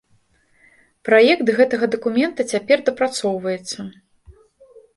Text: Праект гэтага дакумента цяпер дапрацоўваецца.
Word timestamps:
Праект 1.09 1.51
гэтага 1.59 1.85
дакумента 1.97 2.41
цяпер 2.55 2.77
дапрацоўваецца. 2.89 3.79